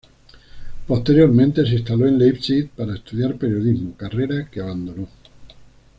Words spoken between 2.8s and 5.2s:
estudiar periodismo, carrera que abandonó.